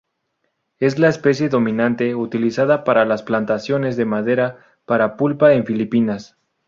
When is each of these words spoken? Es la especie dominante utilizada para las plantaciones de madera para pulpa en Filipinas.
Es 0.79 0.97
la 0.97 1.09
especie 1.09 1.47
dominante 1.47 2.15
utilizada 2.15 2.83
para 2.83 3.05
las 3.05 3.21
plantaciones 3.21 3.97
de 3.97 4.05
madera 4.05 4.65
para 4.87 5.15
pulpa 5.15 5.53
en 5.53 5.63
Filipinas. 5.63 6.37